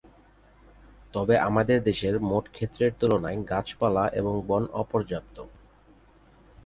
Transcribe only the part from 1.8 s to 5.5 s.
দেশের মোট ক্ষেত্রের তুলনায় গাছপালা এবং বন অপর্যাপ্ত।